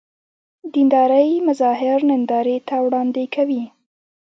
[0.73, 3.63] دیندارۍ مظاهر نندارې ته وړاندې کوي.